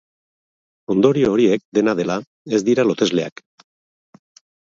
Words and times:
Ondorio 0.93 1.27
horiek, 1.33 1.65
dena 1.79 1.93
dela, 2.01 2.17
ez 2.59 2.63
dira 2.71 2.87
lotesleak. 2.87 3.45